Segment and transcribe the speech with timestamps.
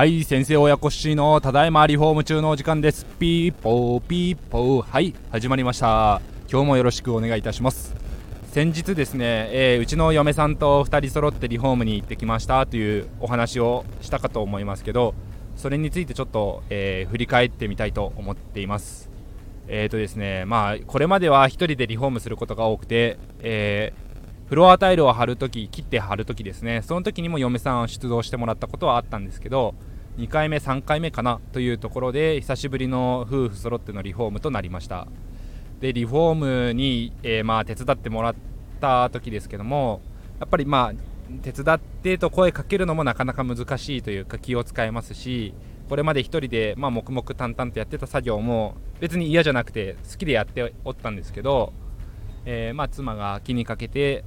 [0.00, 3.04] はい先生親子しのただいまリフォーム中のお時間です。
[3.04, 4.90] ピーポーピーポー。
[4.90, 6.22] はい始まりました。
[6.50, 7.94] 今日もよろしくお願いいたします。
[8.50, 12.64] 先日ですね、えー、うちの嫁さんと2人揃ってリフォームに行ってきました。
[12.64, 15.12] というお話をしたかと思いますけど
[15.54, 19.10] それについてちょっと、えー、振り返ってみたいと思っています。
[19.68, 24.10] えーとですねまあこれまでは1人でリフォームすることが多くて、えー
[24.50, 29.76] フロアタイルを貼るとき、切って貼るときですね、その時にも嫁さんを出動してもらったことはあったんですけど、
[30.18, 31.40] 2回目、3回目かな？
[31.52, 35.06] というところで、久しぶりの夫婦揃ってのリフォームとなりました。
[35.80, 36.34] で、リフォー
[36.68, 38.34] ムに、えー、まあ手伝ってもらっ
[38.80, 40.00] た時ですけども、
[40.38, 45.54] やっぱりまあ、手伝ってと声かけるのもなかなか難しいというか気を使えますし、
[45.90, 51.72] これまで1人で、まあ、黙々淡々とやってた作業も別に嫌じゃなくて好きでやっておったんですけど、
[52.44, 54.24] えー、まあ妻が気にかけて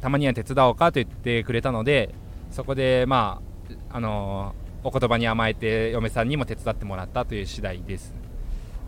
[0.00, 2.14] たまには手伝おうかと言ってくれたので
[2.52, 3.42] そこでま
[3.90, 8.14] ああのー、お言葉に甘えて嫁さんにも手伝ってもらったという次第です。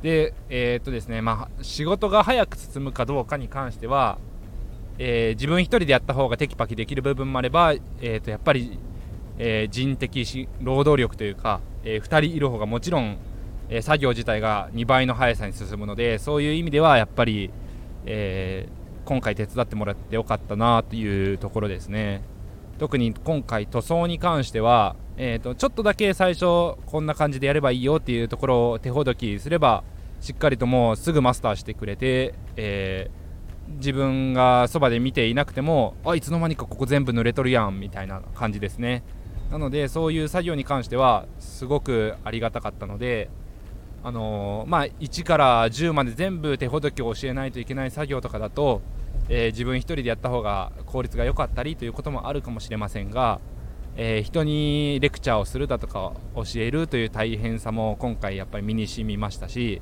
[0.02, 4.18] でえー、っとですねまあ仕事が早く進むかどうかに関しては、
[4.98, 8.78] えー、自分1人でやった方がテキパキできる部分もあれば、えー、とやっぱり、
[9.38, 13.18] え人的労働力というか、え2人いる方がもちろん、
[13.68, 17.50] え作業自体が2倍の速さに進むのでそういう意味ではやっぱり、
[18.04, 22.22] えー今回手伝ってもらってよかったなというところですね。
[22.78, 26.44] 特に今回塗装に関しては、えーと、ちょっとだけ最初
[26.86, 29.82] こんな感じでやればいいよっていうところを手ほどきすれば
[30.20, 39.02] しっかりともうすぐマスターしてくれて、えー、自分がそばで見ていなくてもあいつの間にかここ全部濡れとるやんみたいな感じですね。
[39.50, 43.30] なのでそういう作業に関してはすごくありがたかったので
[44.02, 48.82] あのー、まあ、1から10まで全部手ほどきを教えないといけない作業とかだと
[49.28, 53.40] えー、自分1人でやった方が効率が良かったりということもあるかもしれませんが、
[53.96, 59.80] えー、人にレクチャーをするだとか教えるという大変さも今回やっぱり身に染みましたし、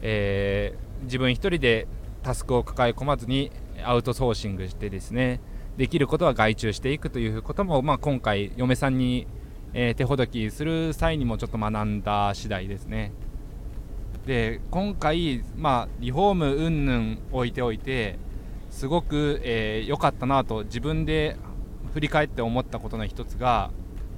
[0.00, 1.86] えー、自分1人で
[2.22, 3.50] タスクを抱え込まずに
[3.84, 5.40] アウトソーシングしてですね
[5.76, 9.26] できることは外注していくということも、まあ、今回嫁さんに、
[9.72, 13.12] え、手ほどきする際にもちょっと学んだ次第ですね。
[14.26, 18.18] で今回、まあ、リフォーム云々置いておいて
[18.72, 21.36] すごく良、えー、かったなと自分で
[21.94, 23.70] 振り返って思ったことの一つが、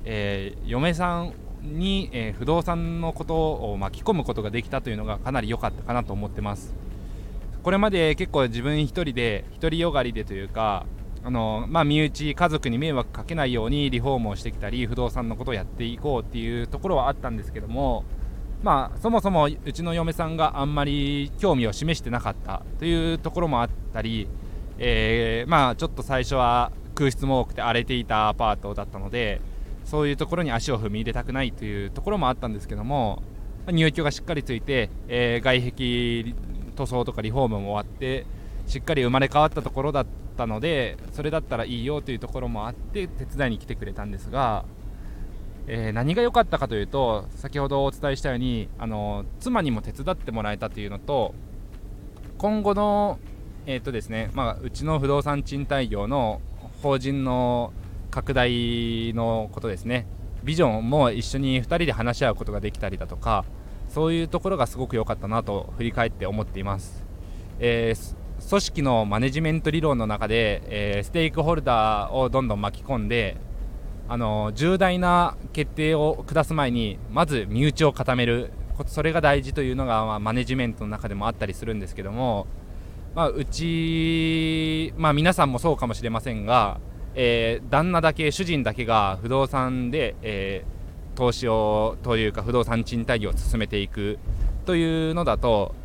[0.04, 6.74] えー、嫁さんに、えー、不動産のことを巻き込むことができたというのがかなり良かったかなと思ってます。
[7.62, 10.86] これまで結構自分一人で独りよがりでというか
[11.26, 18.04] あのまあ、身内家族に迷惑かけないようにリフォームをしてきたり不動産のことをやっていこうっていうところはあったんですけども
[18.64, 24.26] まあ、そもそもうちの嫁さんがあんまり興味を示してなかったというところもあったり
[24.78, 29.40] えー、まあちょっと最初は空室も多くて荒れていたアパートだったので
[29.84, 33.22] そういうところに足を踏み入れたくないというところもあったんですけども
[33.66, 36.34] 入居がしっかりついて、えー、外壁
[36.76, 38.26] 塗装とかリフォームも終わって
[38.66, 44.64] しっかり生まれ変わったところだったのでそれだったらいいよというところもあって手伝いに来てくれたんですが、
[45.66, 51.34] えー、何が良かったかというと先ほどお伝えしたようにあの妻にも手伝ってもらえたというのと
[52.38, 53.18] 今後の
[53.66, 56.42] えーとですねまあ、うちの不動産賃貸業の
[56.82, 57.72] 法人の
[58.10, 60.06] 拡大のことですね。
[60.44, 63.46] ビジョンも一緒に2人で話し合うことができたりだとか
[63.88, 67.02] そういうところがすごく良かったなと振り返って思っています、
[67.58, 73.38] えー、組織のマネジメント理論の中で、えー、ステークホルダーをどんどん巻き込んで
[74.06, 78.50] あの重大な決定を下す前にまず身内を固める。
[78.86, 82.48] それが大事というのが、まあ、マネジメントの中でもあったりするんですけども
[83.14, 86.80] まあ、うち、まあ、皆さんもそうかもしれませんが、
[87.14, 94.18] えー、旦那だけ主人だけが不動産で、えー、投資をというか不動産賃貸業を進めていく
[94.66, 95.76] というのだと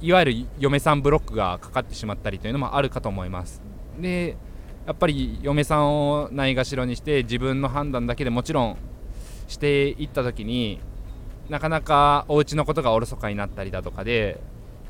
[0.00, 3.60] いわゆる嫁さんブロックがかかってしまったりというのもあるかと思います。
[3.98, 4.36] で
[4.86, 8.76] やっぱり嫁さんをないがしろにして自分の判断だけでもちろん
[9.46, 10.80] していった時に
[11.48, 14.40] なかなかお家のことがおろそかになったりだとかで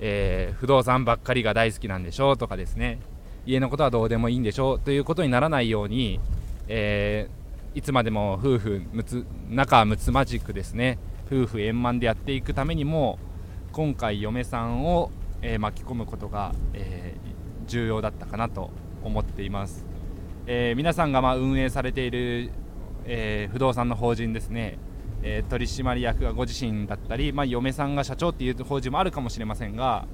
[0.00, 2.98] えー、不動産ばっかりが大好きなんでしょうとかですね。
[3.46, 6.20] 家のことはどうでもいいんでしょうということにならないように、
[6.68, 10.98] えー、いつまでも夫婦むつ仲睦まじくですね。
[11.26, 13.18] 夫婦円満でやっていくためにも
[13.72, 15.10] 今回嫁さんを、
[15.42, 17.14] えー、巻き込むことが、え
[17.66, 18.70] 重要だったかなと
[19.04, 19.86] 思っています、
[20.46, 22.50] え皆さんがま運営されている、
[23.04, 24.78] え不動産の法人ですね。
[25.22, 30.06] えー、取締役がご自身だったり、まあ、嫁さんが社長っていう法人もあるかもしれませんが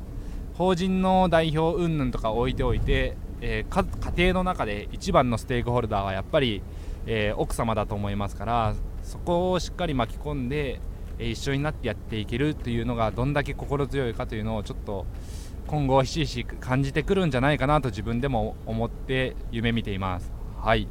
[0.55, 6.63] 法人の代表云々とか置いておいて、えー、家庭の中で一番のステークホルダーはやっぱり、
[7.07, 10.81] えー、奥様だと思いますからそこをしっかり巻き込んで、
[11.19, 15.07] え一緒になってやっていけるというのがどんだけ心強いかというのをちょっと
[15.69, 20.33] 今後ひしひし感じてくるんじゃないかなと自分でも思って夢見ています。
[20.61, 20.89] はい。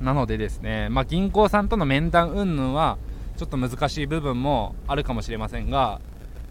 [0.00, 2.98] なのでですね、まあ、銀行さんとの面談云々は
[3.36, 6.00] ちょっと難しい部分もあるかもしれませんが、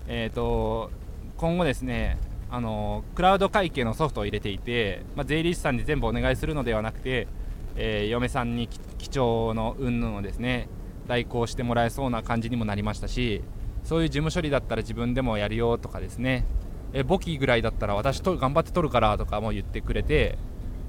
[0.07, 0.91] えーと、
[1.37, 2.17] 今後ですね
[2.49, 7.27] あのクラウド会計のソフトを入れていて、まあ、税理士さんに全部お願いするのではなくて、
[7.75, 8.67] えー、嫁さんに
[8.97, 10.69] 基調の云々をですね
[11.07, 13.41] 代行してもらえそうな感じにもなりましたし
[13.83, 16.45] そういう事務処理だったら自分でもやるよとかですね
[16.93, 20.37] え簿記ぐらいだったら私と頑張って取るからとかも言ってくれて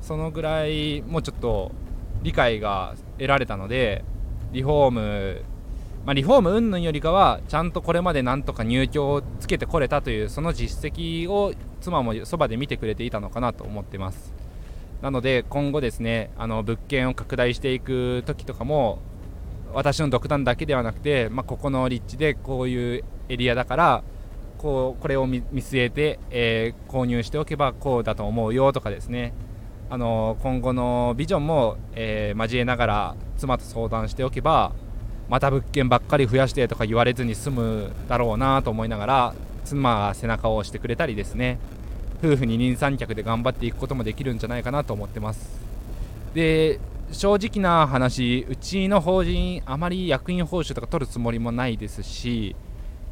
[0.01, 1.73] そのぐらいもうちょっと
[2.23, 4.05] 理解が得られたので
[4.53, 5.45] リフォーム
[6.09, 14.33] まあ、リフォーム云々よりかはちゃんとこれまでなんとか入居をつけてこれたというその実績を妻もそばで見てくれていたのかなと思ってます。
[15.03, 19.01] なので今後ですねあの物件を拡大していく時とかも
[19.75, 24.03] 私の独断だけではなくて、まあ、ここの立地でこういうエリアだから
[24.57, 29.35] こうこれを見据えて、えー、購入しておけばこうだと思うよとかですね。
[29.91, 34.73] あの今後のビジョンも、えー、交えながら妻と相談しておけば
[35.29, 41.59] また物件ばっかり増やしてとか言われずに済むだろうなと思いながら妻が背中を押してくれたりですね。
[42.23, 45.61] 夫婦二人三脚で頑張っていくこともできるんじゃないかなと思ってます。
[46.35, 46.81] で
[47.13, 52.55] 正直な話うちの法人あまり役員報酬とか取るつもりもないですし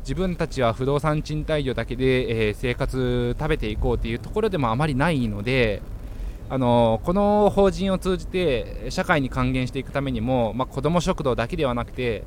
[0.00, 5.82] 自分たちは不動産賃貸業だけで、えー、生活食べていこうというところでもあまりないので
[6.48, 12.24] あのこの法人を通じて社会に還元していくためにも、まあ、子ども食堂だけではなくて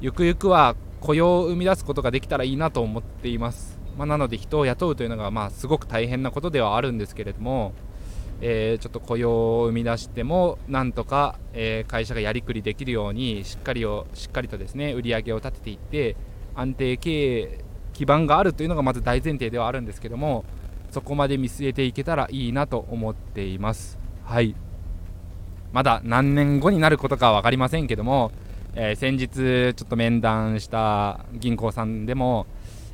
[0.00, 7.72] ゆくゆくは雇用を生み出すことができたらいいなと思っています、まあ、なので人を雇うというのが、まあ、すごく大変なことではあるんですけれども、
[8.42, 16.16] えー、ちょっと雇用を生み出してもなんとか、えー、会社がやりくりできるようにしっかりをしっかりとですね売り上げを立てていって
[16.54, 17.64] 安定経営
[17.94, 20.44] 基盤があるというのがまず大前提ではあるんですけども
[20.94, 23.98] そこまで見据えていけたらいいなと思っています。
[24.24, 24.54] はい。
[25.72, 28.30] まだ何年後になることかは分かりませんけども、
[28.76, 32.46] えー、先日ちょっと面談した銀行さんでも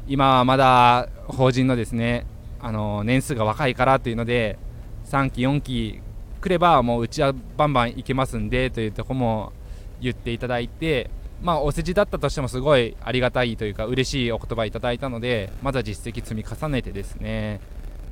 [0.08, 2.24] 今はまだ法人のですね
[2.58, 4.58] あの年数が若いからというので
[5.04, 6.00] 3期4期
[6.40, 9.52] 来ればもううちはバンバン行けますんでというとこも
[10.00, 11.10] 言っていただいて
[11.42, 17.60] まあ、お世辞だったとしてもすごいありがたいというか嬉しいお言葉いただいたのでまずは実績積み重ねてですね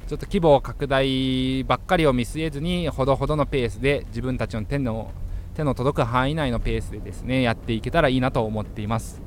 [0.08, 5.12] ちょっと規模拡大ばっかりを見据えずにほどほどのペースで自分たちの手の
[5.54, 9.20] 手の届く範囲内のペースでですねやっていけたらいいなと思っています。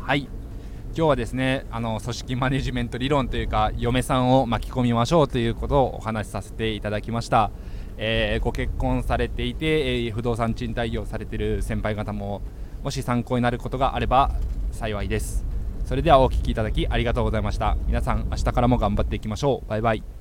[0.00, 0.28] はい。
[0.96, 7.50] 今日はですねあの組織マネジメント理論というか嫁さんを巻き込みましょうということをお話しさせていただきました。
[7.96, 12.40] えー、ご結婚されていて、えー、不動産賃貸業されている先輩方も
[12.84, 14.30] もし参考になることがあれば
[14.70, 15.55] 幸いです。
[15.86, 17.76] それではお聴きいただきありがとうございました。
[17.86, 19.70] 皆さん明日からも頑張っていきましょう。
[19.70, 20.15] バイバイ。